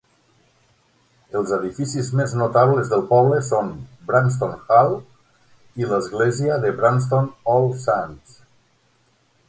Els 1.39 1.51
edificis 1.57 2.09
més 2.21 2.33
notables 2.39 2.89
del 2.95 3.05
poble 3.13 3.43
són 3.51 3.69
Branston 4.09 4.57
Hall 4.79 4.99
i 5.85 5.93
l'església 5.93 6.61
Branston 6.83 7.33
All 7.57 7.73
Saints. 7.89 8.39